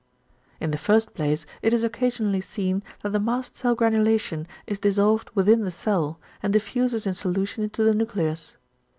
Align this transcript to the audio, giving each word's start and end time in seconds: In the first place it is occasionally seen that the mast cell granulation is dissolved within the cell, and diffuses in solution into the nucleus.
In 0.59 0.71
the 0.71 0.79
first 0.79 1.13
place 1.13 1.45
it 1.61 1.73
is 1.73 1.83
occasionally 1.83 2.41
seen 2.41 2.81
that 3.03 3.11
the 3.11 3.19
mast 3.19 3.55
cell 3.55 3.75
granulation 3.75 4.47
is 4.65 4.79
dissolved 4.79 5.29
within 5.35 5.63
the 5.63 5.69
cell, 5.69 6.19
and 6.41 6.51
diffuses 6.51 7.05
in 7.05 7.13
solution 7.13 7.63
into 7.63 7.83
the 7.83 7.93
nucleus. 7.93 8.57